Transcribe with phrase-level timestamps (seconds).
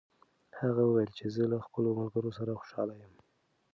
[0.59, 3.15] هغه وویل چې زه له خپلو ملګرو سره خوشحاله یم.